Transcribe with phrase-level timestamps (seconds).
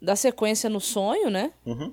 [0.00, 1.52] dá sequência no sonho, né?
[1.64, 1.92] Uhum.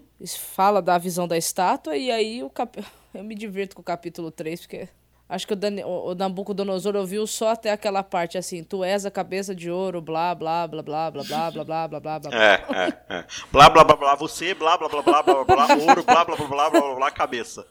[0.56, 2.84] Fala da visão da estátua e aí o cap...
[3.14, 4.88] eu me divirto com o capítulo 3, porque
[5.28, 5.86] acho que o, Dan...
[5.86, 10.34] o Nabucodonosor ouviu só até aquela parte assim, tu és a cabeça de ouro, blá,
[10.34, 12.32] blá, blá, blá, blá, blá, blá, blá, blá, blá, blá.
[12.34, 13.26] É, é, é.
[13.52, 16.48] Blá, blá, blá, blá, você, blá, blá, blá, blá, blá, blá, ouro, blá, blá, blá,
[16.48, 17.66] blá, blá, blá, blá, cabeça.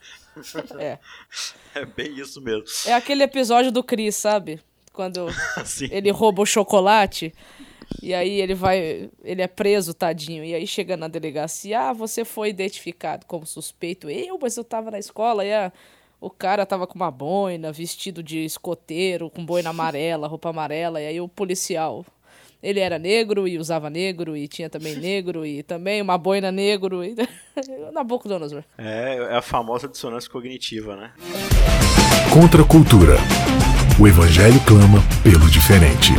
[0.78, 0.98] É.
[1.74, 2.64] É bem isso mesmo.
[2.86, 4.60] É aquele episódio do Chris, sabe?
[4.92, 5.28] Quando
[5.90, 7.34] ele rouba o chocolate
[8.02, 9.10] e aí ele vai.
[9.22, 10.44] Ele é preso, tadinho.
[10.44, 14.10] E aí chega na delegacia, ah, você foi identificado como suspeito.
[14.10, 15.72] Eu, mas eu tava na escola e a,
[16.20, 21.00] o cara tava com uma boina, vestido de escoteiro, com boina amarela, roupa amarela.
[21.00, 22.04] E aí o policial.
[22.62, 27.04] Ele era negro e usava negro, e tinha também negro, e também uma boina negro.
[27.04, 27.14] E...
[27.92, 28.64] Nabucodonosor.
[28.78, 31.12] É, é a famosa dissonância cognitiva, né?
[32.32, 33.18] Contra a cultura.
[34.00, 36.12] O evangelho clama pelo diferente.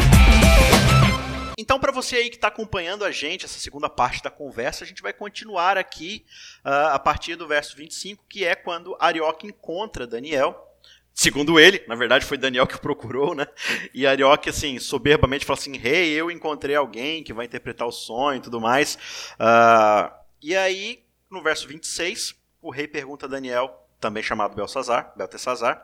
[1.58, 4.88] Então, para você aí que está acompanhando a gente, essa segunda parte da conversa, a
[4.88, 6.24] gente vai continuar aqui
[6.64, 10.64] uh, a partir do verso 25, que é quando Arioque encontra Daniel.
[11.12, 13.48] Segundo ele, na verdade foi Daniel que o procurou, né?
[13.92, 17.92] E Arioque, assim, soberbamente fala assim: Rei, hey, eu encontrei alguém que vai interpretar o
[17.92, 18.96] sonho e tudo mais.
[19.34, 25.84] Uh, e aí, no verso 26, o rei pergunta a Daniel, também chamado Belsazar, Beltesazar,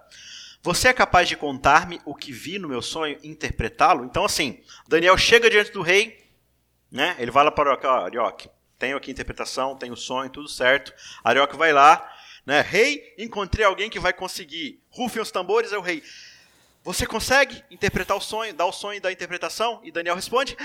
[0.63, 4.05] você é capaz de contar-me o que vi no meu sonho e interpretá-lo?
[4.05, 6.25] Então, assim, Daniel chega diante do rei,
[6.89, 7.17] né?
[7.19, 8.49] Ele vai lá para o Arioque.
[8.79, 10.93] Tenho aqui a interpretação, tenho o sonho, tudo certo.
[11.21, 12.09] Arioque vai lá,
[12.45, 12.61] né?
[12.61, 14.81] Rei, encontrei alguém que vai conseguir.
[14.89, 16.01] Rufem os tambores, é o rei.
[16.81, 19.81] Você consegue interpretar o sonho, dar o sonho da interpretação?
[19.83, 20.55] E Daniel responde: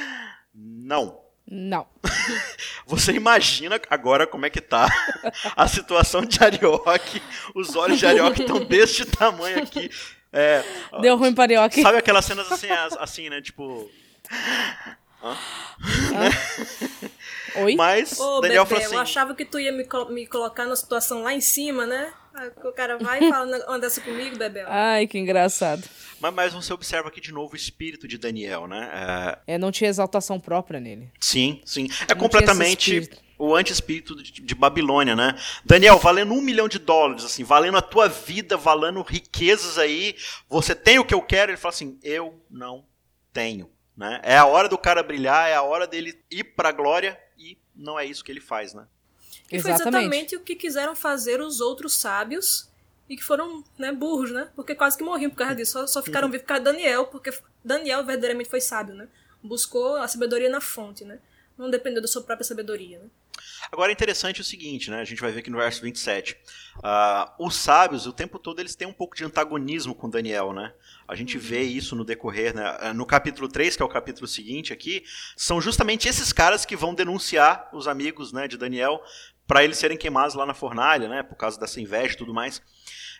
[0.54, 1.27] Não.
[1.50, 1.86] Não.
[2.86, 4.86] Você imagina agora como é que tá
[5.56, 7.22] a situação de Arioque.
[7.54, 9.91] Os olhos de Arioque estão deste tamanho aqui.
[10.30, 10.62] É,
[11.00, 11.80] Deu ruim para Arioque.
[11.80, 13.41] Sabe aquelas cenas assim, assim né?
[13.41, 13.91] Tipo.
[15.22, 15.36] Hã?
[17.62, 17.74] Oi?
[17.76, 18.94] Mas Ô, Daniel Bebê, falou assim.
[18.94, 22.12] eu achava que tu ia me, colo- me colocar numa situação lá em cima, né?
[22.39, 24.67] Aí o cara vai e fala, anda dessa comigo, Bebel.
[24.69, 25.82] Ai, que engraçado.
[26.21, 28.91] Mas, mas você observa aqui de novo o espírito de Daniel, né?
[29.47, 31.10] É, É, não tinha exaltação própria nele.
[31.21, 31.87] sim, sim.
[32.03, 35.37] É tinha completamente o anti-espírito de, de Babilônia, né?
[35.65, 40.16] Daniel, valendo um milhão de dólares, assim, valendo a tua vida, valendo riquezas aí,
[40.48, 41.53] você tem o que eu quero?
[41.53, 42.84] Ele fala assim, eu não
[43.32, 43.71] tenho.
[43.97, 44.21] Né?
[44.22, 47.98] É a hora do cara brilhar, é a hora dele ir pra glória e não
[47.98, 48.87] é isso que ele faz, né?
[49.50, 52.69] E foi exatamente o que quiseram fazer os outros sábios
[53.09, 54.48] e que foram né, burros, né?
[54.54, 55.72] Porque quase que morriam por causa disso.
[55.72, 57.32] Só, só ficaram vivos por causa de Daniel, porque
[57.64, 59.09] Daniel verdadeiramente foi sábio, né?
[59.42, 61.19] Buscou a sabedoria na fonte, né?
[61.56, 63.06] Não dependeu da sua própria sabedoria, né?
[63.70, 65.00] Agora é interessante o seguinte, né?
[65.00, 66.36] A gente vai ver aqui no verso 27.
[66.76, 70.72] Uh, os sábios, o tempo todo, eles têm um pouco de antagonismo com Daniel, né?
[71.06, 71.42] A gente Uhum.
[71.42, 72.92] vê isso no decorrer, né?
[72.92, 75.04] No capítulo 3, que é o capítulo seguinte aqui,
[75.36, 79.03] são justamente esses caras que vão denunciar os amigos né, de Daniel
[79.48, 81.22] para eles serem queimados lá na fornalha, né?
[81.25, 82.62] Por causa dessa inveja e tudo mais.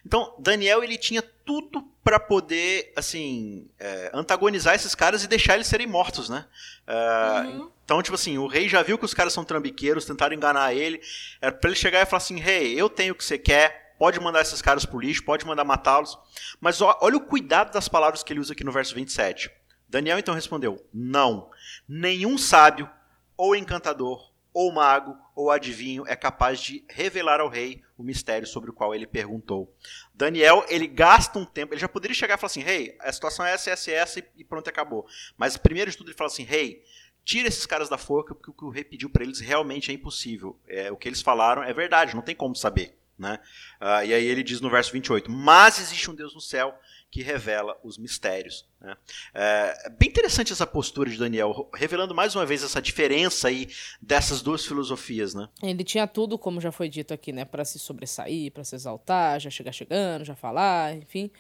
[0.07, 5.67] Então, Daniel, ele tinha tudo para poder, assim, é, antagonizar esses caras e deixar eles
[5.67, 6.47] serem mortos, né?
[6.87, 7.71] É, Uhum.
[7.89, 11.01] Então, tipo assim, o rei já viu que os caras são trambiqueiros, tentaram enganar ele.
[11.41, 14.21] Era pra ele chegar e falar assim: rei, eu tenho o que você quer, pode
[14.21, 16.19] mandar esses caras pro lixo, pode mandar matá-los.
[16.61, 19.51] Mas ó, olha o cuidado das palavras que ele usa aqui no verso 27.
[19.89, 21.49] Daniel então respondeu: Não,
[21.89, 22.91] nenhum sábio,
[23.39, 28.71] ou encantador, ou mago, ou adivinho é capaz de revelar ao rei o mistério sobre
[28.71, 29.73] o qual ele perguntou.
[30.15, 33.45] Daniel, ele gasta um tempo, ele já poderia chegar e falar assim: Rei, a situação
[33.45, 35.07] é essa, essa, essa, e pronto, acabou.
[35.37, 36.83] Mas primeiro de tudo, ele fala assim: Rei,
[37.25, 39.95] tira esses caras da forca, porque o que o rei pediu para eles realmente é
[39.95, 40.59] impossível.
[40.67, 42.97] É, o que eles falaram é verdade, não tem como saber.
[43.19, 43.39] Né?
[43.81, 46.79] Ah, e aí ele diz no verso 28, mas existe um Deus no céu
[47.11, 48.67] que revela os mistérios.
[48.81, 48.95] Né?
[49.35, 53.69] É, é bem interessante essa postura de Daniel, revelando mais uma vez essa diferença aí
[54.01, 55.35] dessas duas filosofias.
[55.35, 55.49] Né?
[55.63, 57.45] Ele tinha tudo, como já foi dito aqui, né?
[57.45, 61.31] Para se sobressair, para se exaltar, já chegar chegando, já falar, enfim.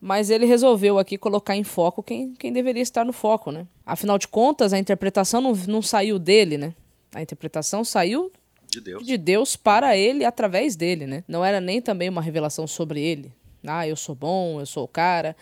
[0.00, 3.66] Mas ele resolveu aqui colocar em foco quem, quem deveria estar no foco, né?
[3.86, 6.74] Afinal de contas, a interpretação não, não saiu dele, né?
[7.14, 8.32] A interpretação saiu
[8.68, 9.06] De Deus.
[9.06, 11.22] de Deus para ele através dele, né?
[11.28, 13.32] Não era nem também uma revelação sobre ele.
[13.66, 15.36] Ah, eu sou bom, eu sou o cara,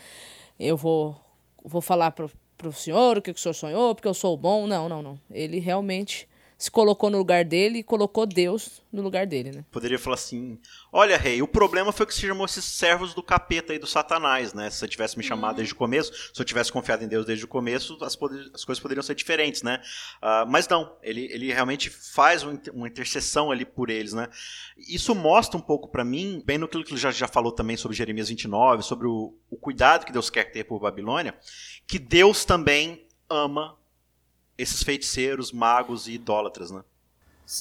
[0.58, 1.16] eu vou,
[1.64, 4.66] vou falar pro, pro senhor o que o senhor sonhou, porque eu sou bom.
[4.66, 5.20] Não, não, não.
[5.30, 6.28] Ele realmente
[6.60, 9.64] se colocou no lugar dele e colocou Deus no lugar dele, né?
[9.70, 10.60] Poderia falar assim:
[10.92, 14.52] Olha, rei, o problema foi que você chamou esses servos do capeta aí, do Satanás,
[14.52, 14.68] né?
[14.68, 17.46] Se você tivesse me chamado desde o começo, se eu tivesse confiado em Deus desde
[17.46, 19.80] o começo, as, poder- as coisas poderiam ser diferentes, né?
[20.20, 24.28] Ah, mas não, ele, ele realmente faz uma inter- uma intercessão ali por eles, né?
[24.76, 27.96] Isso mostra um pouco pra mim, bem no que ele já, já falou também sobre
[27.96, 31.34] Jeremias 29, sobre o, o cuidado que Deus quer ter por Babilônia,
[31.86, 33.79] que Deus também ama
[34.60, 36.82] esses feiticeiros, magos e idólatras, né?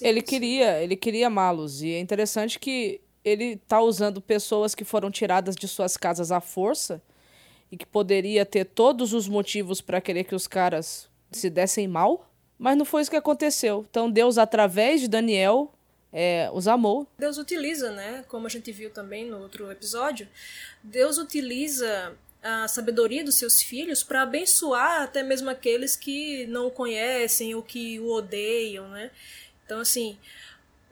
[0.01, 5.10] Ele queria, ele queria amá-los e é interessante que ele tá usando pessoas que foram
[5.10, 7.01] tiradas de suas casas à força
[7.72, 12.30] e que poderia ter todos os motivos para querer que os caras se dessem mal,
[12.57, 13.86] mas não foi isso que aconteceu.
[13.90, 15.74] Então Deus através de Daniel
[16.12, 17.07] é, os amou.
[17.18, 18.24] Deus utiliza, né?
[18.28, 20.28] Como a gente viu também no outro episódio,
[20.84, 26.72] Deus utiliza a sabedoria dos seus filhos para abençoar até mesmo aqueles que não o
[26.72, 29.12] conhecem ou que o odeiam, né?
[29.66, 30.18] Então, assim,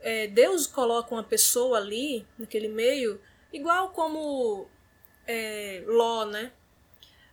[0.01, 3.19] é, Deus coloca uma pessoa ali, naquele meio,
[3.51, 4.67] igual como
[5.25, 6.51] é, Ló, né?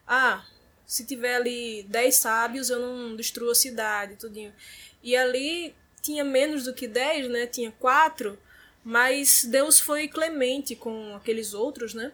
[0.06, 0.44] Ah,
[0.86, 4.54] se tiver ali dez sábios, eu não destruo a cidade, tudinho.
[5.02, 7.46] E ali tinha menos do que dez, né?
[7.46, 8.38] Tinha quatro,
[8.84, 12.12] mas Deus foi clemente com aqueles outros, né?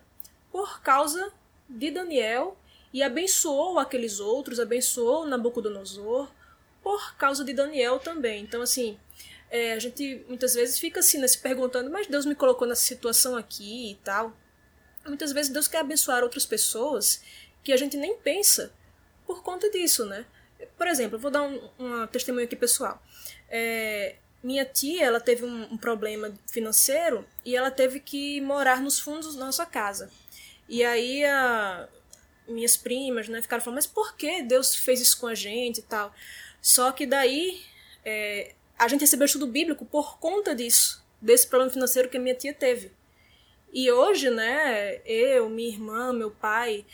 [0.50, 1.32] Por causa
[1.70, 2.56] de Daniel
[2.92, 6.28] e abençoou aqueles outros, abençoou Nabucodonosor
[6.82, 8.42] por causa de Daniel também.
[8.42, 8.98] Então, assim,
[9.50, 12.84] é, a gente muitas vezes fica assim, né, se perguntando, mas Deus me colocou nessa
[12.84, 14.36] situação aqui e tal.
[15.06, 17.22] Muitas vezes Deus quer abençoar outras pessoas
[17.62, 18.72] que a gente nem pensa
[19.26, 20.26] por conta disso, né?
[20.76, 23.02] Por exemplo, vou dar um, um testemunho aqui pessoal.
[23.48, 28.98] É, minha tia, ela teve um, um, problema financeiro e ela teve que morar nos
[28.98, 30.10] fundos da nossa casa.
[30.70, 31.88] E aí a,
[32.46, 35.82] minhas primas, né, ficaram falando, mas por que Deus fez isso com a gente e
[35.82, 36.14] tal?
[36.62, 37.60] Só que daí
[38.04, 42.36] é, a gente recebeu estudo bíblico por conta disso, desse problema financeiro que a minha
[42.36, 42.92] tia teve.
[43.72, 46.86] E hoje, né, eu, minha irmã, meu pai,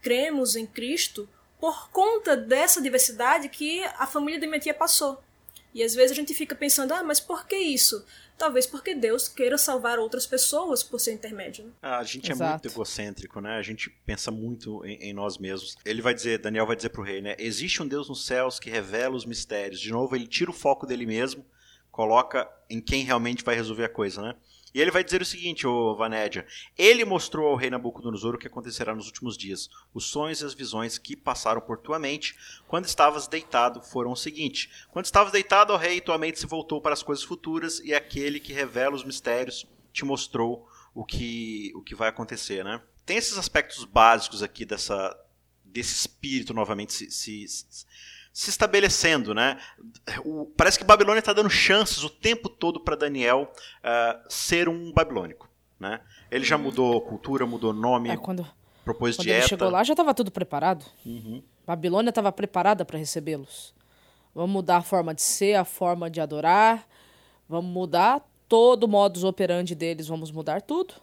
[0.00, 1.28] cremos em Cristo
[1.60, 5.22] por conta dessa diversidade que a família da minha tia passou.
[5.72, 8.04] E às vezes a gente fica pensando, ah, mas por que isso?
[8.38, 11.66] Talvez porque Deus queira salvar outras pessoas por ser intermédio.
[11.66, 11.72] Né?
[11.80, 12.42] Ah, a gente Exato.
[12.42, 13.56] é muito egocêntrico, né?
[13.56, 15.76] A gente pensa muito em, em, nós mesmos.
[15.84, 17.36] Ele vai dizer, Daniel vai dizer pro rei, né?
[17.38, 19.80] Existe um Deus nos céus que revela os mistérios.
[19.80, 21.44] De novo, ele tira o foco dele mesmo,
[21.90, 24.34] coloca em quem realmente vai resolver a coisa, né?
[24.74, 26.46] E ele vai dizer o seguinte, ô Vanédia:
[26.76, 29.68] Ele mostrou ao rei Nabucodonosor o que acontecerá nos últimos dias.
[29.92, 32.36] Os sonhos e as visões que passaram por tua mente
[32.66, 36.80] quando estavas deitado foram o seguinte: Quando estavas deitado, ó rei, tua mente se voltou
[36.80, 41.82] para as coisas futuras e aquele que revela os mistérios te mostrou o que, o
[41.82, 42.80] que vai acontecer, né?
[43.04, 45.14] Tem esses aspectos básicos aqui dessa,
[45.64, 47.86] desse espírito novamente se, se, se
[48.32, 49.58] estabelecendo, né?
[50.24, 54.90] O, parece que Babilônia está dando chances o tempo todo para Daniel uh, ser um
[54.92, 55.48] babilônico,
[55.78, 56.00] né?
[56.30, 58.46] Ele já mudou cultura, mudou nome, é, quando,
[58.84, 59.40] propôs quando dieta.
[59.40, 60.84] Ele chegou lá já estava tudo preparado.
[61.04, 61.42] Uhum.
[61.66, 63.74] Babilônia estava preparada para recebê-los.
[64.34, 66.86] Vamos mudar a forma de ser, a forma de adorar.
[67.48, 70.08] Vamos mudar todo o modus operandi deles.
[70.08, 70.94] Vamos mudar tudo.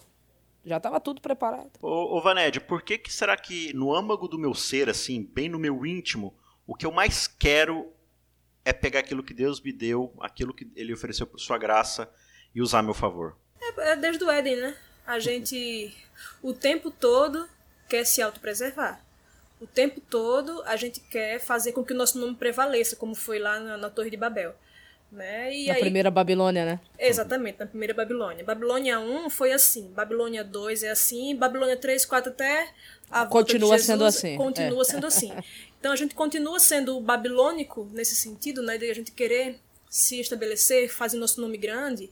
[0.65, 1.71] Já estava tudo preparado.
[1.81, 5.47] Ô, ô Vaned, por que, que será que no âmago do meu ser, assim, bem
[5.47, 6.33] no meu íntimo,
[6.69, 7.91] o que eu mais quero
[8.63, 12.07] é pegar aquilo que Deus me deu, aquilo que Ele ofereceu por sua graça
[12.53, 13.35] e usar a meu favor.
[13.59, 14.77] É, é desde o Éden, né?
[15.03, 15.97] A gente
[16.43, 17.49] o tempo todo
[17.89, 19.03] quer se autopreservar.
[19.59, 23.39] O tempo todo a gente quer fazer com que o nosso nome prevaleça, como foi
[23.39, 24.55] lá na, na Torre de Babel.
[25.11, 25.55] Né?
[25.55, 26.79] E na aí, primeira Babilônia, né?
[26.97, 28.43] Exatamente, na primeira Babilônia.
[28.43, 32.69] Babilônia 1 foi assim, Babilônia 2 é assim, Babilônia 3, 4 até
[33.09, 34.37] a Continua Jesus, sendo assim.
[34.37, 34.85] Continua é.
[34.85, 35.33] sendo assim.
[35.79, 40.89] Então a gente continua sendo babilônico nesse sentido, né, de a gente querer se estabelecer,
[40.89, 42.09] fazer nosso nome grande.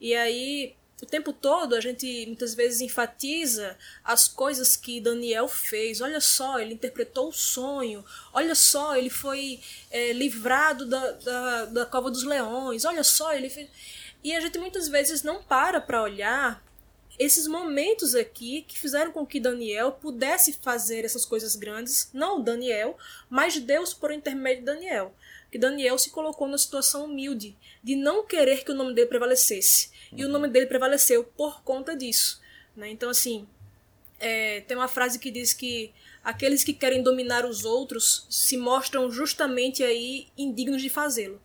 [0.00, 6.00] E aí o tempo todo a gente muitas vezes enfatiza as coisas que Daniel fez.
[6.00, 8.04] Olha só, ele interpretou o sonho.
[8.32, 9.58] Olha só, ele foi
[9.90, 12.84] é, livrado da, da, da cova dos leões.
[12.84, 13.68] Olha só, ele fez.
[14.22, 16.64] E a gente muitas vezes não para para olhar
[17.18, 22.96] esses momentos aqui que fizeram com que Daniel pudesse fazer essas coisas grandes, não Daniel,
[23.28, 25.12] mas Deus por intermédio de Daniel.
[25.50, 29.90] Que Daniel se colocou numa situação humilde de não querer que o nome dele prevalecesse.
[30.16, 32.40] E o nome dele prevaleceu por conta disso.
[32.76, 32.90] Né?
[32.90, 33.46] Então, assim,
[34.18, 35.92] é, tem uma frase que diz que
[36.22, 41.40] aqueles que querem dominar os outros se mostram justamente aí indignos de fazê-lo.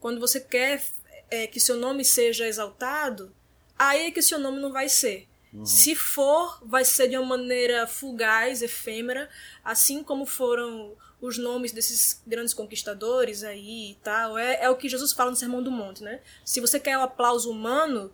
[0.00, 0.82] Quando você quer
[1.30, 3.34] é, que seu nome seja exaltado,
[3.78, 5.28] aí é que seu nome não vai ser.
[5.52, 5.66] Uhum.
[5.66, 9.28] Se for, vai ser de uma maneira fugaz, efêmera,
[9.62, 14.36] assim como foram os nomes desses grandes conquistadores aí e tal.
[14.36, 16.20] É, é o que Jesus fala no Sermão do Monte, né?
[16.44, 18.12] Se você quer o aplauso humano,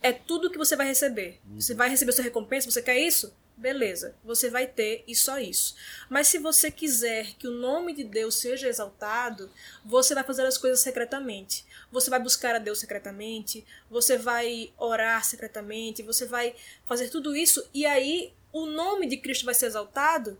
[0.00, 1.40] é tudo que você vai receber.
[1.56, 3.34] Você vai receber sua recompensa, você quer isso?
[3.56, 5.74] beleza, você vai ter e só isso.
[6.08, 9.50] Mas se você quiser que o nome de Deus seja exaltado,
[9.84, 11.64] você vai fazer as coisas secretamente.
[11.90, 17.64] Você vai buscar a Deus secretamente, você vai orar secretamente, você vai fazer tudo isso
[17.72, 20.38] e aí o nome de Cristo vai ser exaltado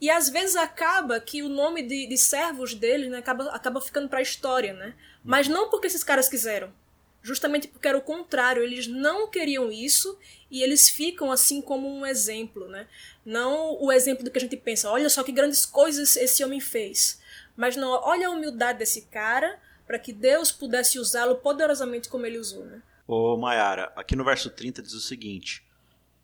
[0.00, 4.08] E às vezes acaba que o nome de, de servos deles né, acaba, acaba ficando
[4.08, 4.94] para a história, né?
[5.24, 6.72] Mas não porque esses caras quiseram.
[7.20, 10.16] Justamente porque era o contrário, eles não queriam isso
[10.50, 12.86] e eles ficam assim como um exemplo, né?
[13.24, 16.60] Não o exemplo do que a gente pensa, olha só que grandes coisas esse homem
[16.60, 17.20] fez.
[17.56, 22.38] Mas não, olha a humildade desse cara para que Deus pudesse usá-lo poderosamente como ele
[22.38, 22.80] usou, né?
[23.06, 25.64] Ô Mayara, aqui no verso 30 diz o seguinte: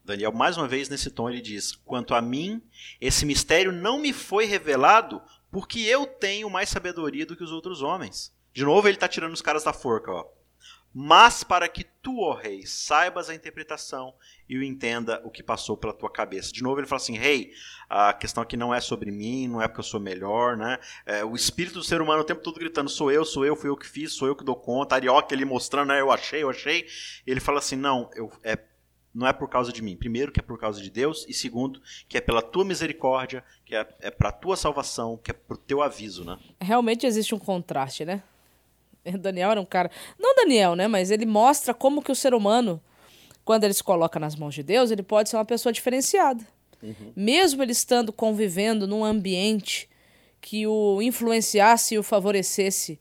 [0.05, 2.63] Daniel, mais uma vez nesse tom, ele diz: Quanto a mim,
[3.01, 7.81] esse mistério não me foi revelado porque eu tenho mais sabedoria do que os outros
[7.81, 8.35] homens.
[8.53, 10.27] De novo, ele está tirando os caras da forca, ó.
[10.97, 14.15] Mas para que tu, ó rei, saibas a interpretação
[14.49, 16.53] e o entenda o que passou pela tua cabeça.
[16.53, 17.51] De novo, ele fala assim: rei,
[17.89, 20.79] a questão aqui não é sobre mim, não é porque eu sou melhor, né?
[21.05, 23.71] É, o espírito do ser humano o tempo todo gritando: sou eu, sou eu, fui
[23.71, 24.95] eu que fiz, sou eu que dou conta.
[24.95, 26.01] Arioca ele mostrando, né?
[26.01, 26.87] Eu achei, eu achei.
[27.27, 28.57] Ele fala assim: não, eu, é
[29.15, 29.97] não é por causa de mim.
[29.97, 33.75] Primeiro, que é por causa de Deus, e segundo, que é pela tua misericórdia, que
[33.75, 36.39] é, é para tua salvação, que é para o teu aviso, né?
[36.61, 38.23] Realmente existe um contraste, né?
[39.21, 39.91] Daniel era um cara.
[40.19, 40.89] Não Daniel, né?
[40.89, 42.83] Mas ele mostra como que o ser humano,
[43.45, 46.45] quando ele se coloca nas mãos de Deus, ele pode ser uma pessoa diferenciada.
[46.83, 47.13] Uhum.
[47.15, 49.89] Mesmo ele estando convivendo num ambiente
[50.41, 52.99] que o influenciasse e o favorecesse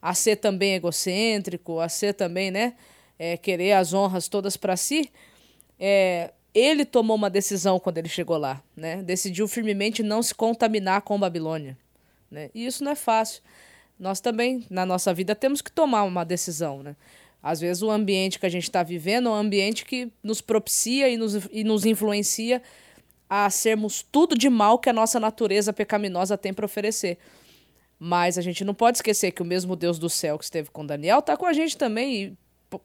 [0.00, 2.74] a ser também egocêntrico, a ser também, né?
[3.18, 5.10] É, querer as honras todas para si,
[5.78, 9.02] é, ele tomou uma decisão quando ele chegou lá, né?
[9.02, 11.76] Decidiu firmemente não se contaminar com Babilônia,
[12.30, 12.50] né?
[12.54, 13.42] E isso não é fácil.
[13.98, 16.96] Nós também, na nossa vida, temos que tomar uma decisão, né?
[17.42, 21.08] Às vezes o ambiente que a gente está vivendo é um ambiente que nos propicia
[21.08, 22.62] e nos, e nos influencia
[23.28, 27.18] a sermos tudo de mal que a nossa natureza pecaminosa tem para oferecer.
[27.98, 30.84] Mas a gente não pode esquecer que o mesmo Deus do céu que esteve com
[30.84, 32.38] Daniel está com a gente também e,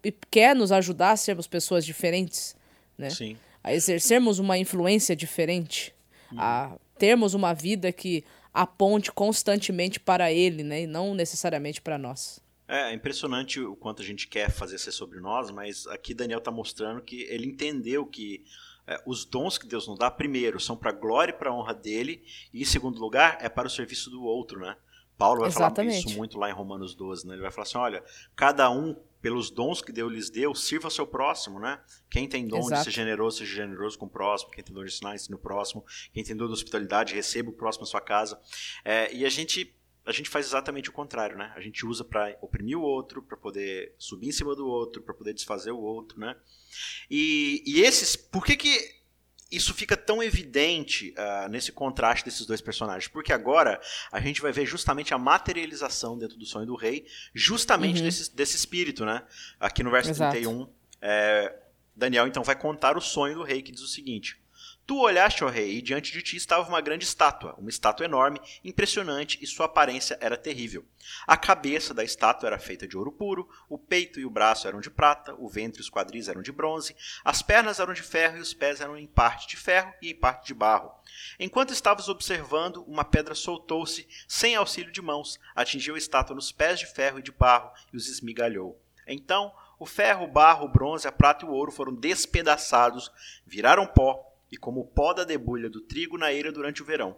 [0.03, 2.55] e quer nos ajudar a sermos pessoas diferentes
[3.01, 3.09] né?
[3.09, 3.37] Sim.
[3.63, 5.93] A exercermos uma influência diferente,
[6.31, 6.39] uhum.
[6.39, 10.83] a termos uma vida que aponte constantemente para ele, né?
[10.83, 12.41] E não necessariamente para nós.
[12.67, 16.39] É, é impressionante o quanto a gente quer fazer ser sobre nós, mas aqui Daniel
[16.39, 18.43] está mostrando que ele entendeu que
[18.87, 21.53] é, os dons que Deus nos dá, primeiro, são para a glória e para a
[21.53, 24.75] honra dele, e em segundo lugar, é para o serviço do outro, né?
[25.17, 25.95] Paulo vai Exatamente.
[25.95, 27.35] falar isso muito lá em Romanos 12, né?
[27.35, 28.03] Ele vai falar assim, olha,
[28.35, 31.79] cada um pelos dons que Deus lhes deu, sirva ao seu próximo, né?
[32.09, 32.75] Quem tem dom Exato.
[32.75, 34.51] de ser generoso, seja generoso com o próximo.
[34.51, 35.85] Quem tem dom de ensinar, ensine o próximo.
[36.13, 38.39] Quem tem dom de hospitalidade, receba o próximo à sua casa.
[38.83, 41.53] É, e a gente a gente faz exatamente o contrário, né?
[41.55, 45.13] A gente usa para oprimir o outro, para poder subir em cima do outro, para
[45.13, 46.35] poder desfazer o outro, né?
[47.09, 49.00] E, e esses, por que que
[49.51, 53.81] isso fica tão evidente uh, nesse contraste desses dois personagens, porque agora
[54.11, 58.05] a gente vai ver justamente a materialização dentro do sonho do rei, justamente uhum.
[58.05, 59.23] desse, desse espírito, né?
[59.59, 60.31] Aqui no verso Exato.
[60.31, 60.67] 31,
[61.01, 61.53] é,
[61.95, 64.40] Daniel então vai contar o sonho do rei, que diz o seguinte:
[64.91, 68.41] Tu olhaste, ó rei, e diante de ti estava uma grande estátua, uma estátua enorme,
[68.61, 70.85] impressionante, e sua aparência era terrível.
[71.25, 74.81] A cabeça da estátua era feita de ouro puro, o peito e o braço eram
[74.81, 76.93] de prata, o ventre e os quadris eram de bronze,
[77.23, 80.13] as pernas eram de ferro e os pés eram em parte de ferro e em
[80.13, 80.91] parte de barro.
[81.39, 86.81] Enquanto estavas observando, uma pedra soltou-se, sem auxílio de mãos, atingiu a estátua nos pés
[86.81, 88.77] de ferro e de barro e os esmigalhou.
[89.07, 93.09] Então, o ferro, o barro, o bronze, a prata e o ouro foram despedaçados,
[93.47, 97.17] viraram pó e como o pó da debulha do trigo na eira durante o verão.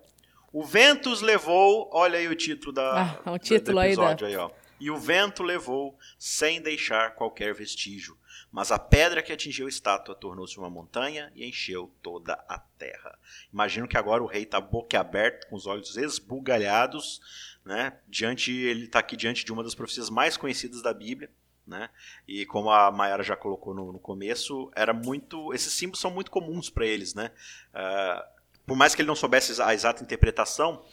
[0.51, 4.35] O vento os levou, olha aí o título da, ah, o título do episódio aí,
[4.35, 4.43] da...
[4.43, 4.51] aí, ó.
[4.79, 8.17] E o vento levou sem deixar qualquer vestígio.
[8.51, 13.17] Mas a pedra que atingiu a estátua tornou-se uma montanha e encheu toda a terra.
[13.51, 17.19] Imagino que agora o rei está boquiaberto, com os olhos esbugalhados,
[17.65, 17.97] né?
[18.07, 21.31] Diante, ele está aqui diante de uma das profecias mais conhecidas da Bíblia.
[21.65, 21.89] Né?
[22.27, 26.29] E como a Mayara já colocou no, no, começo, era muito, esses símbolos são muito
[26.29, 27.31] comuns para eles, né?
[27.73, 28.23] Uh,
[28.65, 30.83] por mais que ele não soubesse a exata interpretação,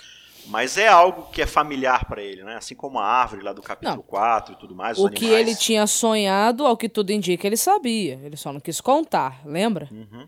[0.47, 2.57] mas é algo que é familiar para ele, né?
[2.57, 4.03] Assim como a árvore lá do capítulo não.
[4.03, 4.99] 4 e tudo mais.
[4.99, 8.21] o que ele tinha sonhado, ao que tudo indica, ele sabia.
[8.23, 9.89] Ele só não quis contar, lembra?
[9.91, 10.27] Uhum.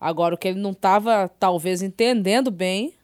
[0.00, 2.94] Agora, o que ele não estava, talvez, entendendo bem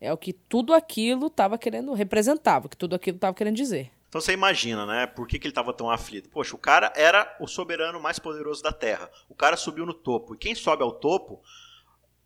[0.00, 3.90] é o que tudo aquilo estava querendo representava, o que tudo aquilo estava querendo dizer.
[4.14, 5.08] Então você imagina, né?
[5.08, 6.28] Por que, que ele estava tão aflito?
[6.28, 9.10] Poxa, o cara era o soberano mais poderoso da Terra.
[9.28, 10.36] O cara subiu no topo.
[10.36, 11.42] E quem sobe ao topo,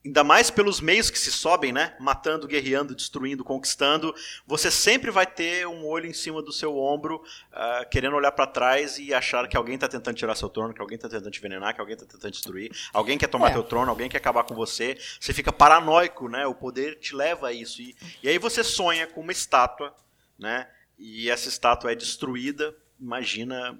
[0.04, 1.96] ainda mais pelos meios que se sobem, né?
[1.98, 4.14] Matando, guerreando, destruindo, conquistando,
[4.46, 7.22] você sempre vai ter um olho em cima do seu ombro,
[7.54, 10.82] uh, querendo olhar para trás e achar que alguém está tentando tirar seu trono, que
[10.82, 13.52] alguém está tentando te envenenar, que alguém está tentando destruir, alguém quer tomar é.
[13.54, 14.94] teu trono, alguém quer acabar com você.
[15.18, 16.46] Você fica paranoico, né?
[16.46, 17.80] O poder te leva a isso.
[17.80, 19.96] E, e aí você sonha com uma estátua,
[20.38, 20.68] né?
[20.98, 23.78] E essa estátua é destruída, imagina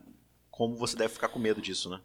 [0.50, 2.00] como você deve ficar com medo disso, né?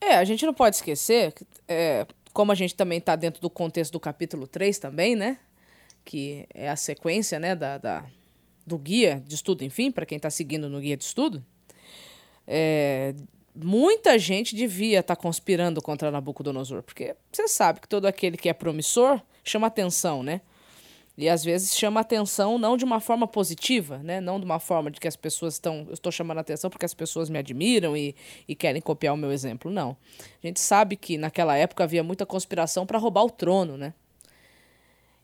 [0.00, 1.32] É, a gente não pode esquecer,
[1.68, 5.38] é, como a gente também está dentro do contexto do capítulo 3 também, né?
[6.04, 8.04] que é a sequência né, da, da
[8.64, 11.44] do guia de estudo, enfim, para quem está seguindo no guia de estudo,
[12.46, 13.12] é,
[13.54, 18.48] muita gente devia estar tá conspirando contra Nabucodonosor, porque você sabe que todo aquele que
[18.48, 20.40] é promissor chama atenção, né?
[21.16, 24.20] E às vezes chama atenção não de uma forma positiva, né?
[24.20, 25.84] Não de uma forma de que as pessoas estão.
[25.86, 28.14] Eu estou chamando atenção porque as pessoas me admiram e,
[28.48, 29.70] e querem copiar o meu exemplo.
[29.70, 29.96] Não.
[30.42, 33.92] A gente sabe que naquela época havia muita conspiração para roubar o trono, né?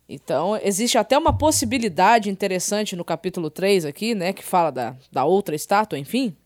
[0.07, 4.33] Então, existe até uma possibilidade interessante no capítulo 3 aqui, né?
[4.33, 6.37] Que fala da, da outra estátua, enfim.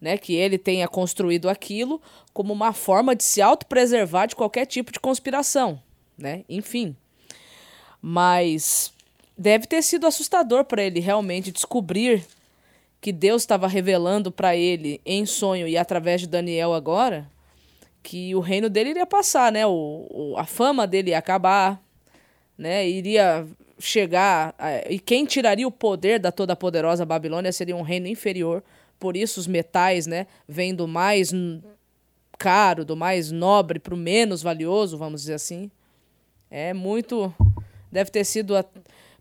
[0.00, 2.02] Né, que ele tenha construído aquilo
[2.32, 5.80] como uma forma de se autopreservar de qualquer tipo de conspiração,
[6.18, 6.44] né?
[6.48, 6.96] Enfim.
[8.02, 8.92] Mas
[9.38, 12.26] deve ter sido assustador para ele realmente descobrir
[13.00, 17.30] que Deus estava revelando para ele em sonho e através de Daniel agora
[18.02, 19.64] que o reino dele iria passar, né?
[19.66, 21.80] O, o a fama dele ia acabar,
[22.58, 22.88] né?
[22.88, 23.46] Iria
[23.78, 28.62] chegar a, e quem tiraria o poder da toda poderosa Babilônia seria um reino inferior.
[28.98, 31.32] Por isso os metais, né, vêm do mais
[32.38, 35.70] caro, do mais nobre para o menos valioso, vamos dizer assim.
[36.48, 37.34] É muito
[37.92, 38.54] deve ter sido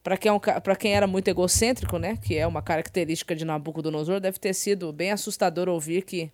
[0.01, 0.39] para quem, é um,
[0.79, 5.11] quem era muito egocêntrico, né, que é uma característica de Nabucodonosor, deve ter sido bem
[5.11, 6.31] assustador ouvir que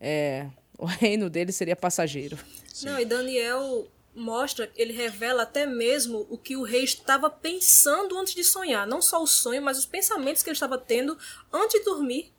[0.00, 2.36] é, o reino dele seria passageiro.
[2.82, 8.34] Não, e Daniel mostra, ele revela até mesmo o que o rei estava pensando antes
[8.34, 8.86] de sonhar.
[8.86, 11.16] Não só o sonho, mas os pensamentos que ele estava tendo
[11.52, 12.32] antes de dormir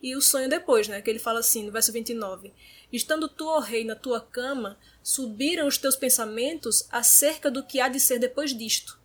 [0.00, 1.00] e o sonho depois, né?
[1.02, 2.52] Que ele fala assim, no verso 29.
[2.92, 7.88] Estando tu, ó rei, na tua cama, subiram os teus pensamentos acerca do que há
[7.88, 8.98] de ser depois disto.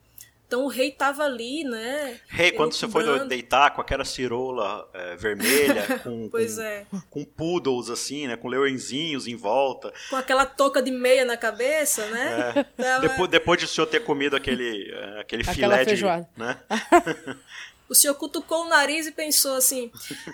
[0.54, 2.20] Então o rei estava ali, né?
[2.28, 6.86] Rei, quando você foi deitar com aquela cirola é, vermelha, com, pois com, é.
[7.10, 8.38] com poodles assim, né?
[8.38, 9.92] Com leõezinhos em volta.
[10.12, 12.54] Com aquela touca de meia na cabeça, né?
[12.56, 12.64] É.
[12.84, 13.08] Tava...
[13.08, 16.30] Depois, depois de o senhor ter comido aquele, é, aquele aquela filé feijoada.
[16.36, 16.40] de.
[16.40, 16.60] Né?
[17.94, 19.92] o senhor cutucou o nariz e pensou assim.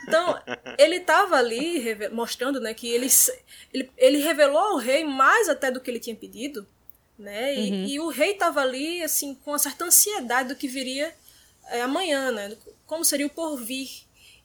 [0.07, 0.41] Então,
[0.77, 3.07] ele estava ali mostrando né, que ele,
[3.73, 6.65] ele, ele revelou ao rei mais até do que ele tinha pedido.
[7.17, 7.53] Né?
[7.53, 7.85] E, uhum.
[7.85, 11.13] e o rei estava ali assim com uma certa ansiedade do que viria
[11.67, 12.55] é, amanhã, né?
[12.87, 13.89] como seria o porvir.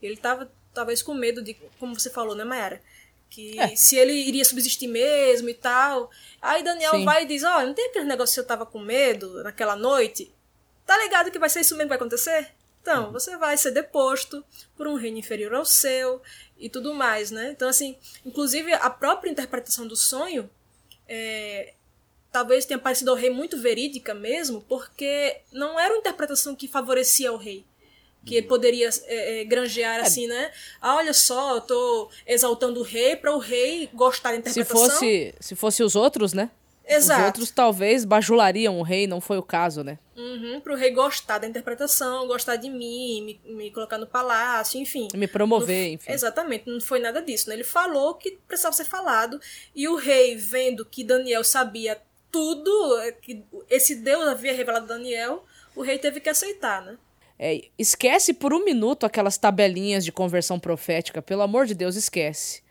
[0.02, 2.82] Ele estava talvez com medo de, como você falou, né, Mayara?
[3.30, 3.76] Que é.
[3.76, 6.10] se ele iria subsistir mesmo e tal.
[6.42, 7.04] Aí Daniel Sim.
[7.04, 9.76] vai e diz: Ó, oh, não tem aquele negócio que você tava com medo naquela
[9.76, 10.32] noite?
[10.84, 12.52] Tá ligado que vai ser isso mesmo que vai acontecer?
[12.84, 14.44] Então, você vai ser deposto
[14.76, 16.20] por um reino inferior ao seu
[16.58, 17.50] e tudo mais, né?
[17.50, 20.50] Então, assim, inclusive a própria interpretação do sonho
[21.08, 21.72] é,
[22.30, 27.32] talvez tenha parecido ao rei muito verídica mesmo, porque não era uma interpretação que favorecia
[27.32, 27.64] o rei.
[28.22, 30.02] Que ele poderia é, é, granjear é.
[30.02, 30.52] assim, né?
[30.78, 34.84] Ah, olha só, eu tô exaltando o rei para o rei gostar da interpretação.
[34.84, 36.50] Se fosse, se fosse os outros, né?
[36.86, 37.20] Exato.
[37.20, 39.98] Os outros talvez bajulariam o rei, não foi o caso, né?
[40.16, 45.08] Uhum, pro rei gostar da interpretação, gostar de mim, me, me colocar no palácio, enfim.
[45.14, 46.12] Me promover, não, enfim.
[46.12, 47.54] Exatamente, não foi nada disso, né?
[47.54, 49.40] Ele falou que precisava ser falado,
[49.74, 54.96] e o rei, vendo que Daniel sabia tudo, é, que esse Deus havia revelado a
[54.96, 55.44] Daniel,
[55.74, 56.98] o rei teve que aceitar, né?
[57.38, 62.63] É, esquece por um minuto aquelas tabelinhas de conversão profética, pelo amor de Deus, esquece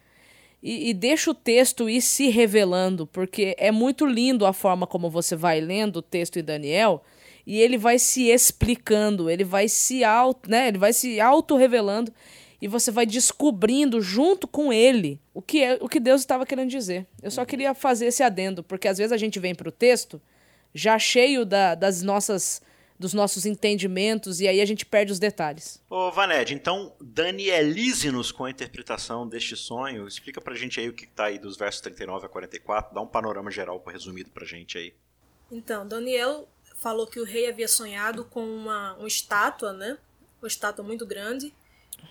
[0.63, 5.10] e, e, deixa o texto ir se revelando, porque é muito lindo a forma como
[5.10, 7.04] você vai lendo o texto em Daniel
[7.45, 12.13] e ele vai se explicando, ele vai se auto, né, ele vai se auto revelando
[12.62, 16.69] e você vai descobrindo junto com ele o que é o que Deus estava querendo
[16.69, 17.06] dizer.
[17.21, 20.21] Eu só queria fazer esse adendo, porque às vezes a gente vem para o texto
[20.73, 22.62] já cheio da, das nossas
[23.04, 25.84] dos nossos entendimentos e aí a gente perde os detalhes.
[25.89, 30.08] Ô Vaned, então Danielize-nos com a interpretação deste sonho.
[30.08, 33.08] Explica pra gente aí o que tá aí dos versos 39 a 44, dá um
[33.08, 34.94] panorama geral resumido pra gente aí.
[35.52, 39.98] Então, Daniel falou que o rei havia sonhado com uma, uma estátua, né?
[40.42, 41.54] Uma estátua muito grande,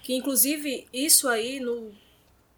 [0.02, 1.90] que inclusive isso aí no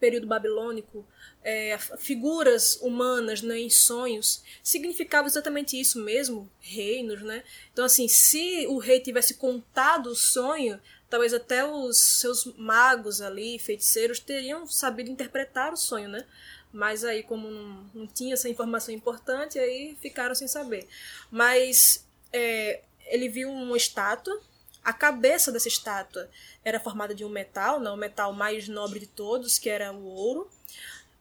[0.00, 1.06] período babilônico
[1.44, 7.44] é, figuras humanas né, em sonhos significava exatamente isso mesmo, reinos, né?
[7.70, 10.80] Então, assim, se o rei tivesse contado o sonho,
[11.10, 16.24] talvez até os seus magos ali, feiticeiros, teriam sabido interpretar o sonho, né?
[16.72, 20.88] Mas aí, como não, não tinha essa informação importante, aí ficaram sem saber.
[21.30, 24.40] Mas é, ele viu uma estátua,
[24.82, 26.28] a cabeça dessa estátua
[26.64, 30.04] era formada de um metal, né, o metal mais nobre de todos, que era o
[30.04, 30.50] ouro.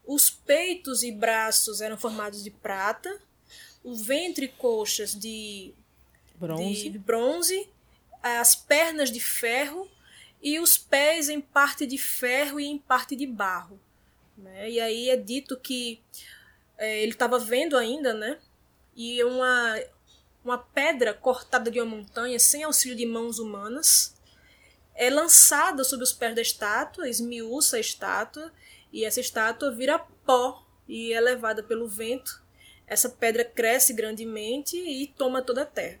[0.06, 3.20] Os peitos e braços eram formados de prata,
[3.82, 5.74] o ventre e coxas de
[6.34, 6.90] bronze.
[6.90, 7.68] de bronze,
[8.22, 9.88] as pernas de ferro
[10.42, 13.80] e os pés em parte de ferro e em parte de barro.
[14.36, 14.70] Né?
[14.70, 16.02] E aí é dito que
[16.76, 18.38] é, ele estava vendo ainda, né?
[18.96, 19.80] E uma,
[20.44, 24.14] uma pedra cortada de uma montanha sem auxílio de mãos humanas,
[24.94, 28.52] é lançada sobre os pés da estátua, esmiuça a estátua,
[28.94, 32.40] e essa estátua vira pó e é levada pelo vento.
[32.86, 35.98] Essa pedra cresce grandemente e toma toda a terra.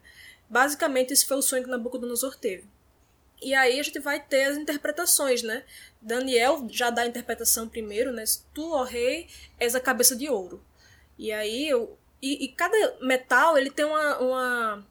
[0.48, 2.68] Basicamente, esse foi o sonho que Nabucodonosor teve.
[3.42, 5.64] E aí a gente vai ter as interpretações, né?
[6.00, 8.22] Daniel já dá a interpretação primeiro, né?
[8.54, 9.26] Tu, ó rei,
[9.58, 10.64] és a cabeça de ouro.
[11.18, 14.86] E aí, eu, e, e cada metal ele tem uma, uma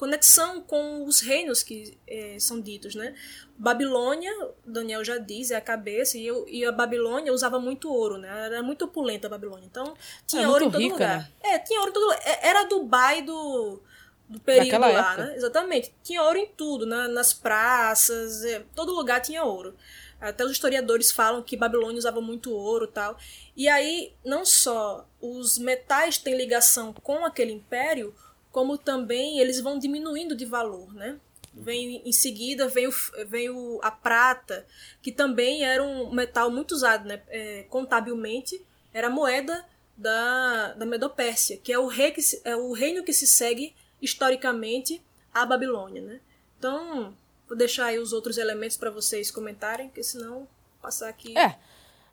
[0.00, 3.14] conexão com os reinos que é, são ditos, né?
[3.54, 4.32] Babilônia,
[4.64, 8.46] Daniel já diz, é a cabeça, e, eu, e a Babilônia usava muito ouro, né?
[8.46, 9.66] Era muito opulenta a Babilônia.
[9.70, 9.94] Então,
[10.26, 11.18] tinha é ouro em todo rica, lugar.
[11.18, 11.30] Né?
[11.42, 12.22] É, tinha ouro em todo lugar.
[12.24, 13.78] É, era Dubai do,
[14.26, 15.26] do período Daquela lá, época.
[15.26, 15.36] né?
[15.36, 15.94] Exatamente.
[16.02, 17.06] Tinha ouro em tudo, né?
[17.08, 19.76] nas praças, é, todo lugar tinha ouro.
[20.18, 23.18] Até os historiadores falam que Babilônia usava muito ouro tal.
[23.54, 28.14] E aí, não só os metais têm ligação com aquele império,
[28.50, 31.18] como também eles vão diminuindo de valor, né?
[31.52, 32.92] Vem em seguida vem, o,
[33.26, 34.66] vem o, a prata,
[35.02, 37.22] que também era um metal muito usado, né?
[37.28, 39.64] É, contabilmente, era a moeda
[39.96, 43.74] da, da Medopérsia, que é o, rei que se, é o reino que se segue
[44.00, 45.02] historicamente
[45.34, 46.20] à Babilônia, né?
[46.58, 47.14] Então,
[47.48, 50.46] vou deixar aí os outros elementos para vocês comentarem, porque senão
[50.80, 51.36] passar aqui.
[51.36, 51.56] É.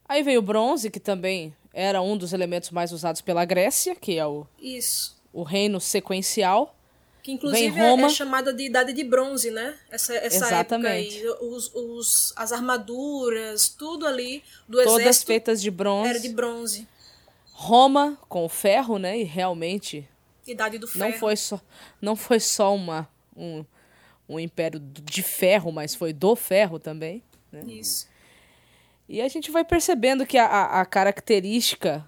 [0.07, 4.17] Aí veio o bronze, que também era um dos elementos mais usados pela Grécia, que
[4.17, 6.75] é o Isso o reino sequencial.
[7.21, 8.07] Que inclusive é, Roma...
[8.07, 9.75] é chamada de Idade de Bronze, né?
[9.89, 11.17] Essa, essa Exatamente.
[11.17, 11.47] época aí.
[11.49, 15.27] Os, os, as armaduras, tudo ali do Todas exército.
[15.27, 16.09] feitas de bronze.
[16.09, 16.87] Era de bronze.
[17.51, 19.19] Roma com o ferro, né?
[19.19, 20.07] E realmente.
[20.45, 21.05] Idade do ferro.
[21.05, 21.61] Não foi só,
[22.01, 23.65] não foi só uma, um,
[24.29, 27.21] um império de ferro, mas foi do ferro também.
[27.51, 27.63] Né?
[27.67, 28.07] Isso.
[29.09, 32.07] E a gente vai percebendo que a, a característica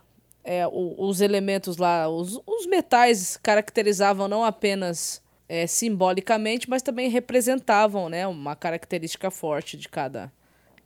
[0.50, 7.08] é, o, os elementos lá, os, os metais caracterizavam não apenas é, simbolicamente, mas também
[7.08, 10.34] representavam né, uma característica forte de cada,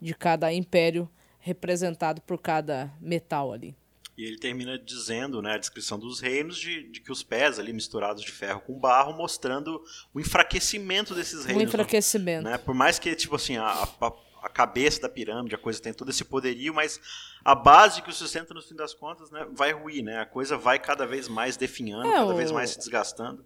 [0.02, 3.74] de cada império representado por cada metal ali.
[4.18, 7.72] E ele termina dizendo, né, a descrição dos reinos, de, de, que os pés ali
[7.72, 9.82] misturados de ferro com barro, mostrando
[10.14, 11.64] o enfraquecimento desses reinos.
[11.64, 12.44] O enfraquecimento.
[12.44, 12.58] Né?
[12.58, 14.12] Por mais que, tipo assim, a, a,
[14.44, 17.00] a cabeça da pirâmide, a coisa tem todo esse poderio, mas
[17.46, 20.20] a base que o sustenta no fim das contas, né, vai ruir, né?
[20.20, 22.36] A coisa vai cada vez mais definhando, é, cada o...
[22.36, 23.46] vez mais se desgastando.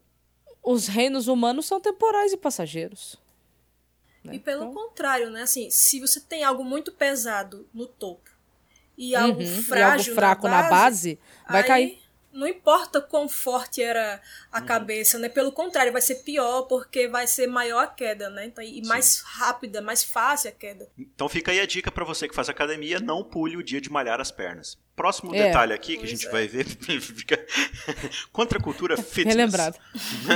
[0.64, 3.16] Os reinos humanos são temporais e passageiros.
[4.24, 4.36] Né?
[4.36, 4.74] E pelo então...
[4.74, 5.44] contrário, né?
[5.44, 8.30] Assim, se você tem algo muito pesado no topo
[8.98, 11.68] e algo uhum, frágil e algo fraco na base, na base vai aí...
[11.68, 12.07] cair
[12.38, 14.22] não importa quão forte era
[14.52, 14.66] a uhum.
[14.66, 15.28] cabeça, né?
[15.28, 18.46] Pelo contrário, vai ser pior porque vai ser maior a queda, né?
[18.46, 19.24] Então, e mais Sim.
[19.26, 20.88] rápida, mais fácil a queda.
[20.98, 23.92] Então fica aí a dica para você que faz academia, não pule o dia de
[23.92, 24.78] malhar as pernas.
[24.96, 25.48] Próximo é.
[25.48, 26.30] detalhe aqui que a gente é.
[26.32, 26.66] vai ver
[27.02, 27.44] fica
[28.32, 29.36] contra a cultura fitness.
[29.36, 29.78] Relembrado.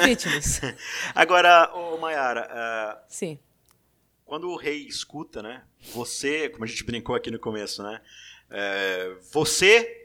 [0.04, 0.62] fitness.
[1.14, 3.38] Agora, ô Mayara, uh, Sim.
[4.26, 5.62] Quando o rei escuta, né?
[5.94, 8.02] Você, como a gente brincou aqui no começo, né?
[8.50, 10.01] É, você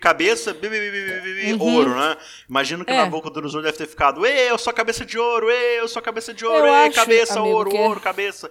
[0.00, 1.60] cabeça, uhum.
[1.60, 2.16] ouro, né?
[2.48, 2.96] Imagino que é.
[2.96, 6.44] Nabucodonosor deve ter ficado, ei, eu sou cabeça de ouro, ei, eu sou cabeça de
[6.44, 8.50] ouro, eu ei, acho, cabeça, amigo, ouro, ouro, cabeça.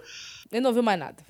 [0.50, 1.22] Ele não ouviu mais nada.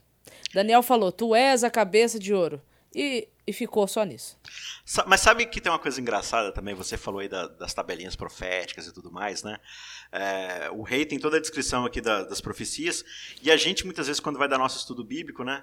[0.55, 2.63] Daniel falou, tu és a cabeça de ouro.
[2.95, 4.39] E, e ficou só nisso.
[5.07, 6.75] Mas sabe que tem uma coisa engraçada também?
[6.75, 9.59] Você falou aí da, das tabelinhas proféticas e tudo mais, né?
[10.11, 13.05] É, o rei tem toda a descrição aqui da, das profecias,
[13.43, 15.63] e a gente, muitas vezes, quando vai dar nosso estudo bíblico, né?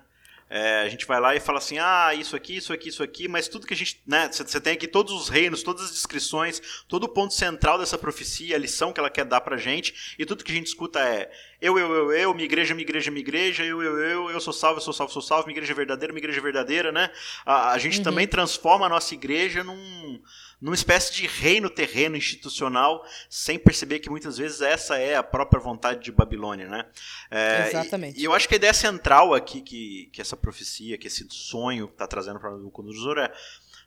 [0.49, 3.27] É, a gente vai lá e fala assim, ah, isso aqui, isso aqui, isso aqui,
[3.27, 6.61] mas tudo que a gente, né, você tem aqui todos os reinos, todas as descrições,
[6.87, 10.25] todo o ponto central dessa profecia, a lição que ela quer dar pra gente, e
[10.25, 11.31] tudo que a gente escuta é
[11.63, 14.51] eu, eu, eu, eu, minha igreja, minha igreja, minha igreja, eu, eu, eu, eu sou
[14.51, 17.09] salvo, eu sou salvo, sou salvo, minha igreja é verdadeira, minha igreja é verdadeira, né?
[17.45, 18.03] A, a gente uhum.
[18.03, 20.21] também transforma a nossa igreja num
[20.63, 25.61] numa espécie de reino terreno institucional, sem perceber que muitas vezes essa é a própria
[25.61, 26.85] vontade de Babilônia, né?
[27.29, 28.17] É, Exatamente.
[28.17, 31.27] E, e, eu acho que a ideia central aqui que, que essa profecia, que esse
[31.29, 33.33] sonho está trazendo para Nabucodonosor é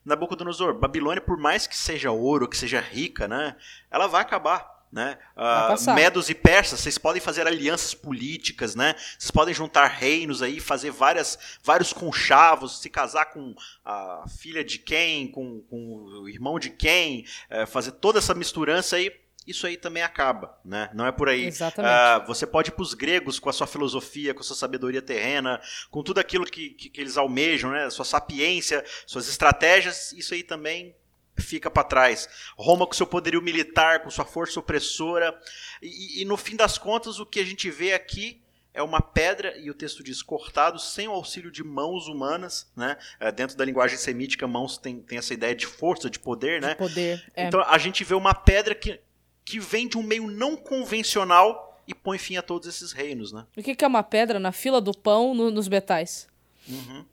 [0.05, 3.57] Nabucodonosor, Babilônia, por mais que seja ouro, que seja rica, né?
[3.91, 4.76] Ela vai acabar.
[4.93, 5.19] Né?
[5.37, 8.95] Uh, Medos e persas, vocês podem fazer alianças políticas, né?
[9.19, 14.79] Vocês podem juntar reinos aí, fazer várias, vários conchavos, se casar com a filha de
[14.79, 19.13] quem, com, com o irmão de quem, uh, fazer toda essa misturança aí.
[19.47, 20.91] Isso aí também acaba, né?
[20.93, 21.45] Não é por aí.
[21.47, 22.25] Exatamente.
[22.25, 25.01] Uh, você pode ir para os gregos com a sua filosofia, com a sua sabedoria
[25.01, 27.89] terrena, com tudo aquilo que, que, que eles almejam, né?
[27.91, 30.13] Sua sapiência, suas estratégias.
[30.13, 30.97] Isso aí também
[31.37, 32.29] fica para trás.
[32.57, 35.39] Roma com seu poderio militar, com sua força opressora.
[35.83, 39.57] E, e, no fim das contas, o que a gente vê aqui é uma pedra,
[39.59, 42.71] e o texto diz cortado, sem o auxílio de mãos humanas.
[42.77, 42.97] Né?
[43.19, 46.61] É, dentro da linguagem semítica, mãos tem, tem essa ideia de força, de poder.
[46.61, 46.75] De né?
[46.75, 47.47] poder é.
[47.47, 49.01] Então a gente vê uma pedra que
[49.47, 53.47] que vem de um meio não convencional e põe fim a todos esses reinos, né?
[53.57, 56.29] O que é uma pedra na fila do pão no, nos metais?
[56.69, 57.07] Uhum.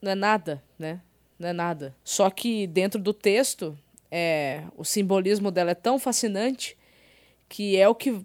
[0.00, 1.00] Não é nada, né?
[1.40, 1.96] Não é nada.
[2.04, 3.76] Só que dentro do texto,
[4.10, 6.76] é, o simbolismo dela é tão fascinante
[7.48, 8.24] que é o que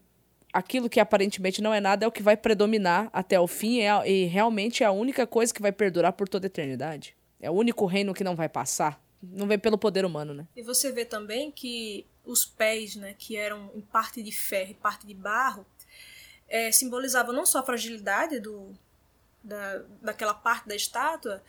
[0.52, 4.10] aquilo que aparentemente não é nada é o que vai predominar até o fim é,
[4.10, 7.16] e realmente é a única coisa que vai perdurar por toda a eternidade.
[7.40, 9.02] É o único reino que não vai passar.
[9.24, 10.46] Não vem pelo poder humano, né?
[10.54, 14.74] E você vê também que os pés, né, que eram em parte de ferro e
[14.74, 15.66] parte de barro,
[16.50, 18.74] é, simbolizavam não só a fragilidade do,
[19.42, 21.42] da, daquela parte da estátua,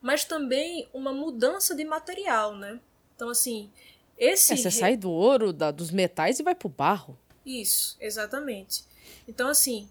[0.00, 2.80] mas também uma mudança de material, né?
[3.14, 3.70] Então, assim,
[4.16, 4.52] esse...
[4.52, 7.18] É, você sai do ouro, da, dos metais e vai pro barro.
[7.44, 8.84] Isso, exatamente.
[9.26, 9.88] Então, assim,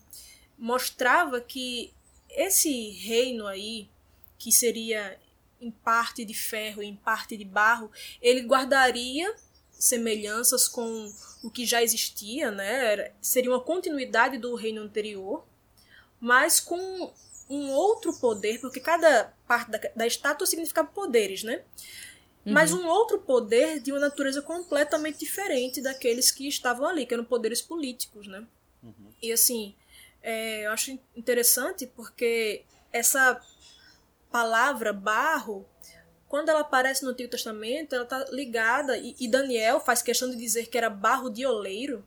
[0.57, 1.93] mostrava que
[2.29, 3.89] esse reino aí,
[4.37, 5.19] que seria
[5.59, 7.91] em parte de ferro e em parte de barro,
[8.21, 9.35] ele guardaria
[9.71, 11.11] semelhanças com
[11.43, 13.11] o que já existia, né?
[13.21, 15.45] Seria uma continuidade do reino anterior,
[16.19, 17.13] mas com
[17.49, 21.63] um outro poder, porque cada parte da, da estátua significava poderes, né?
[22.45, 22.53] Uhum.
[22.53, 27.25] Mas um outro poder de uma natureza completamente diferente daqueles que estavam ali, que eram
[27.25, 28.45] poderes políticos, né?
[28.83, 29.11] Uhum.
[29.21, 29.75] E assim,
[30.21, 33.41] é, eu acho interessante porque essa
[34.31, 35.65] palavra barro,
[36.27, 40.37] quando ela aparece no Antigo Testamento, ela está ligada, e, e, Daniel faz questão de
[40.37, 42.05] dizer que era barro de oleiro,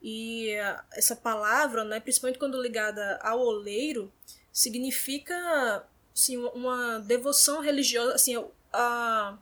[0.00, 0.50] e
[0.92, 4.12] essa palavra, né, principalmente quando ligada ao oleiro,
[4.52, 5.84] significa
[6.14, 8.36] assim, uma devoção religiosa, assim,
[8.72, 9.36] a,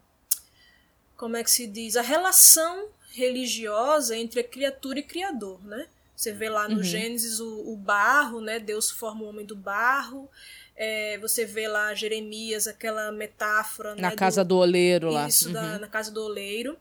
[1.16, 5.86] como é que se diz, a relação religiosa entre a criatura e criador, né?
[6.14, 6.82] Você vê lá no uhum.
[6.82, 8.58] Gênesis o, o, barro, né?
[8.58, 10.28] Deus forma o homem do barro.
[10.76, 13.94] É, você vê lá Jeremias, aquela metáfora.
[13.94, 15.26] Na né, casa do, do oleiro lá.
[15.26, 15.54] Isso, uhum.
[15.54, 16.76] da, na casa do oleiro.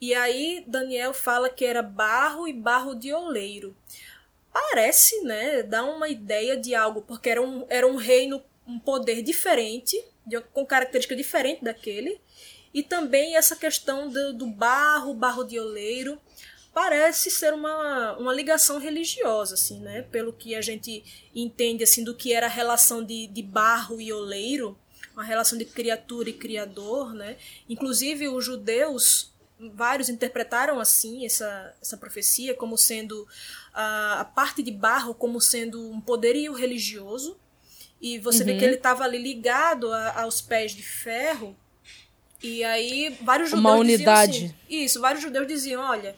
[0.00, 3.76] E aí Daniel fala que era barro e barro de oleiro.
[4.52, 5.62] Parece, né?
[5.62, 10.40] Dá uma ideia de algo, porque era um, era um reino, um poder diferente, de,
[10.40, 12.20] com característica diferente daquele.
[12.72, 16.20] E também essa questão do, do barro, barro de oleiro
[16.72, 20.02] parece ser uma, uma ligação religiosa, assim, né?
[20.02, 21.02] Pelo que a gente
[21.34, 24.78] entende, assim, do que era a relação de, de barro e oleiro,
[25.12, 27.36] uma relação de criatura e criador, né?
[27.68, 29.29] Inclusive, os judeus,
[29.74, 33.26] vários interpretaram, assim, essa, essa profecia como sendo
[33.74, 37.38] a, a parte de barro como sendo um poderio religioso,
[38.00, 38.46] e você uhum.
[38.46, 41.56] vê que ele estava ali ligado a, aos pés de ferro,
[42.42, 44.32] e aí vários judeus Uma unidade.
[44.32, 46.16] diziam assim, isso, vários judeus diziam, olha,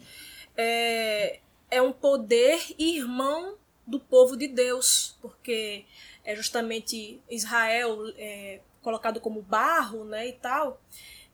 [0.56, 5.84] é, é um poder irmão do povo de Deus, porque
[6.24, 10.80] é justamente Israel é, colocado como barro, né, e tal.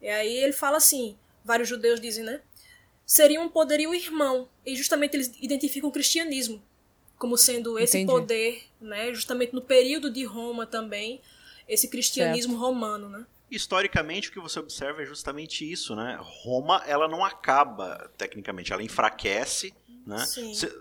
[0.01, 1.15] E aí ele fala assim,
[1.49, 2.41] vários judeus dizem, né,
[3.03, 6.61] seria um poderio irmão, e justamente eles identificam o cristianismo
[7.17, 8.11] como sendo esse Entendi.
[8.13, 11.19] poder, né, justamente no período de Roma também,
[11.67, 12.65] esse cristianismo certo.
[12.65, 13.25] romano, né.
[13.49, 16.19] Historicamente, o que você observa é justamente isso, né?
[16.21, 19.73] Roma, ela não acaba, tecnicamente, ela enfraquece,
[20.05, 20.25] né?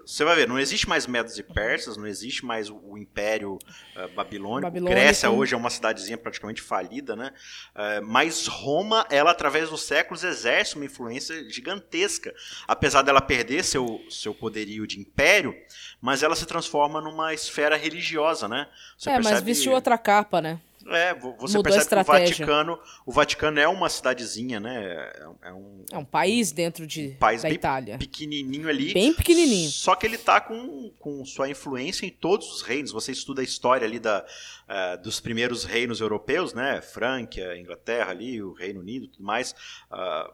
[0.07, 3.55] Você vai ver, não existe mais Medos e Persas, não existe mais o, o Império
[3.55, 4.63] uh, Babilônico.
[4.63, 5.01] Babilônico.
[5.01, 7.33] Grécia hoje é uma cidadezinha praticamente falida, né?
[7.75, 12.35] Uh, mas Roma, ela através dos séculos exerce uma influência gigantesca,
[12.67, 15.55] apesar dela perder seu, seu poderio de império,
[16.01, 18.69] mas ela se transforma numa esfera religiosa, né?
[18.97, 19.35] Você é, percebe...
[19.35, 20.61] mas vestiu outra capa, né?
[20.91, 25.13] É, você Mudou percebe que o Vaticano, o Vaticano é uma cidadezinha, né?
[25.43, 27.99] É um, é um país dentro de, um país da Itália.
[27.99, 28.95] pequenininho ali.
[28.95, 29.71] Bem pequenininho.
[29.71, 32.91] Só que ele tá com, com sua influência em todos os reinos.
[32.93, 36.81] Você estuda a história ali da, uh, dos primeiros reinos europeus, né?
[36.81, 39.53] Franquia, Inglaterra ali, o Reino Unido, tudo mais.
[39.93, 40.33] Uh,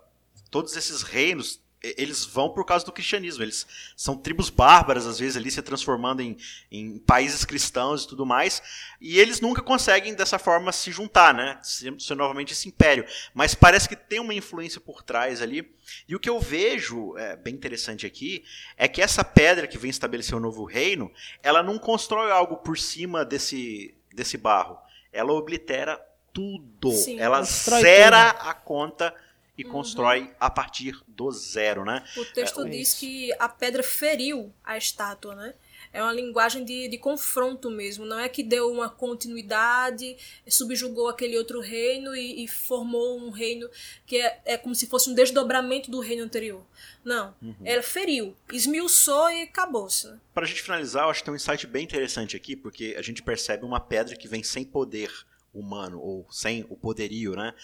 [0.51, 1.64] todos esses reinos
[1.97, 3.43] eles vão por causa do cristianismo.
[3.43, 3.67] Eles
[3.97, 6.37] são tribos bárbaras, às vezes, ali se transformando em,
[6.71, 8.63] em países cristãos e tudo mais.
[9.01, 11.59] E eles nunca conseguem, dessa forma, se juntar, né?
[11.63, 13.05] Ser, ser novamente esse império.
[13.35, 15.73] Mas parece que tem uma influência por trás ali.
[16.09, 18.45] E o que eu vejo, é, bem interessante aqui,
[18.77, 22.79] é que essa pedra que vem estabelecer o novo reino, ela não constrói algo por
[22.79, 24.79] cima desse, desse barro.
[25.13, 26.01] Ela oblitera
[26.33, 26.91] tudo.
[26.93, 28.49] Sim, ela zera tudo.
[28.49, 29.15] a conta
[29.57, 29.71] e uhum.
[29.71, 32.05] constrói a partir do zero, né?
[32.17, 33.01] O texto é, diz isso.
[33.01, 35.55] que a pedra feriu a estátua, né?
[35.93, 40.17] É uma linguagem de, de confronto mesmo, não é que deu uma continuidade,
[40.49, 43.71] subjugou aquele outro reino e, e formou um reino
[44.05, 46.65] que é, é, como se fosse um desdobramento do reino anterior.
[47.05, 47.55] Não, uhum.
[47.65, 50.09] ela feriu, esmiuçou e acabou-se.
[50.09, 50.19] Né?
[50.35, 53.03] Para a gente finalizar, eu acho que tem um insight bem interessante aqui, porque a
[53.03, 55.13] gente percebe uma pedra que vem sem poder
[55.55, 57.55] humano ou sem o poderio, né?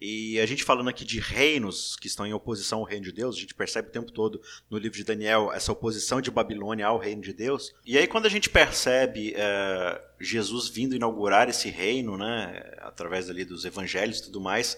[0.00, 3.36] E a gente falando aqui de reinos que estão em oposição ao reino de Deus,
[3.36, 6.98] a gente percebe o tempo todo no livro de Daniel essa oposição de Babilônia ao
[6.98, 7.74] reino de Deus.
[7.84, 13.44] E aí quando a gente percebe é, Jesus vindo inaugurar esse reino, né, através ali
[13.44, 14.76] dos evangelhos e tudo mais,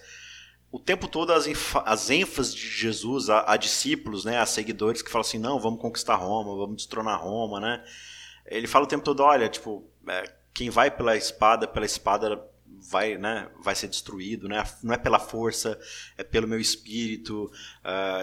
[0.73, 1.45] o tempo todo as,
[1.85, 5.79] as ênfases de Jesus a, a, discípulos, né, a seguidores que falam assim, não, vamos
[5.79, 7.83] conquistar Roma, vamos destronar Roma, né?
[8.47, 12.43] Ele fala o tempo todo, olha, tipo, é, quem vai pela espada, pela espada
[12.89, 14.63] vai, né, vai ser destruído, né?
[14.83, 15.79] Não é pela força,
[16.17, 17.51] é pelo meu espírito.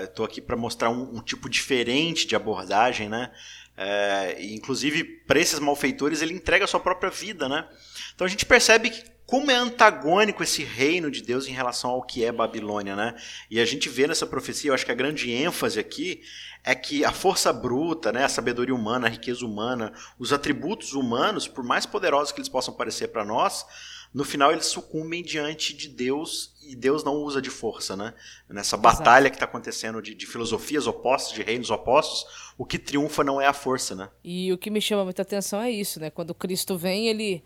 [0.03, 3.31] Estou uh, aqui para mostrar um, um, tipo diferente de abordagem, né?
[3.77, 7.67] Uh, inclusive, para esses malfeitores, ele entrega a sua própria vida, né?
[8.15, 12.03] Então a gente percebe que como é antagônico esse reino de Deus em relação ao
[12.03, 13.15] que é Babilônia, né?
[13.49, 16.21] E a gente vê nessa profecia, eu acho que a grande ênfase aqui
[16.65, 21.49] é que a força bruta, né, a sabedoria humana, a riqueza humana, os atributos humanos,
[21.49, 23.65] por mais poderosos que eles possam parecer para nós,
[24.13, 28.13] no final eles sucumbem diante de Deus e Deus não usa de força, né?
[28.49, 29.31] Nessa batalha Exato.
[29.31, 33.47] que está acontecendo de, de, filosofias opostas, de reinos opostos, o que triunfa não é
[33.47, 34.09] a força, né?
[34.23, 36.11] E o que me chama muita atenção é isso, né?
[36.11, 37.43] Quando Cristo vem, ele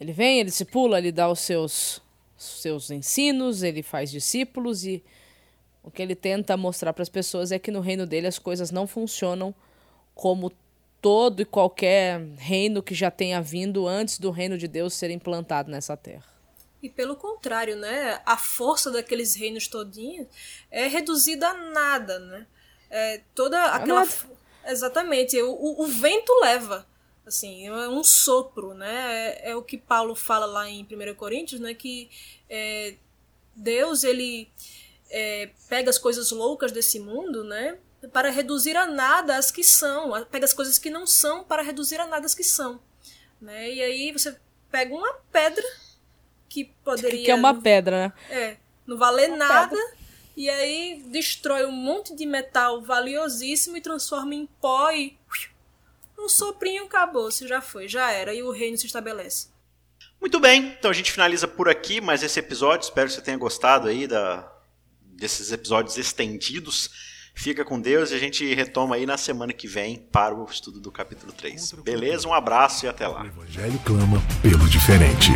[0.00, 2.02] ele vem, ele se pula, ele dá os seus,
[2.36, 5.02] seus ensinos, ele faz discípulos e
[5.82, 8.70] o que ele tenta mostrar para as pessoas é que no reino dele as coisas
[8.70, 9.54] não funcionam
[10.14, 10.50] como
[11.04, 15.70] todo e qualquer reino que já tenha vindo antes do reino de Deus ser implantado
[15.70, 16.24] nessa terra.
[16.82, 18.22] E pelo contrário, né?
[18.24, 20.26] A força daqueles reinos todinhos
[20.70, 22.46] é reduzida a nada, né?
[22.88, 24.06] É toda aquela.
[24.06, 24.12] Nada.
[24.66, 25.38] Exatamente.
[25.42, 26.86] O, o, vento leva.
[27.26, 29.34] Assim, é um sopro, né?
[29.42, 31.74] É, é, o que Paulo fala lá em 1 Coríntios, né?
[31.74, 32.08] Que
[32.48, 32.94] é,
[33.54, 34.50] Deus, ele
[35.10, 37.76] é, pega as coisas loucas desse mundo, né?
[38.12, 40.24] Para reduzir a nada as que são.
[40.26, 42.80] Pega as coisas que não são para reduzir a nada as que são.
[43.40, 43.72] Né?
[43.72, 44.36] E aí você
[44.70, 45.64] pega uma pedra
[46.48, 47.24] que poderia...
[47.24, 48.12] Que é uma pedra, né?
[48.30, 49.76] É, não valer uma nada...
[49.76, 50.04] Pedra.
[50.36, 55.16] E aí destrói um monte de metal valiosíssimo e transforma em pó e
[56.18, 59.48] um soprinho acabou, se já foi, já era, e o reino se estabelece.
[60.20, 62.84] Muito bem, então a gente finaliza por aqui mais esse episódio.
[62.84, 64.50] Espero que você tenha gostado aí da,
[65.02, 67.13] desses episódios estendidos.
[67.34, 70.80] Fica com Deus e a gente retoma aí na semana que vem para o estudo
[70.80, 71.72] do capítulo 3.
[71.84, 72.28] Beleza?
[72.28, 73.22] Um abraço e até lá.
[73.22, 75.32] O Evangelho clama pelo diferente.